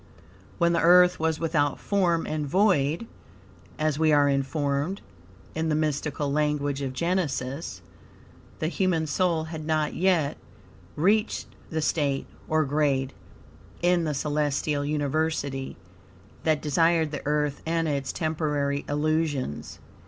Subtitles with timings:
[0.57, 3.05] When the Earth was without form and void,"
[3.77, 4.99] as we are informed
[5.53, 7.83] in the mystical language of Genesis,
[8.57, 10.37] the human soul had not yet
[10.95, 13.13] reached the state, or grade,
[13.83, 15.77] in the celestial university
[16.45, 19.77] that desired the Earth and its temporary illusions.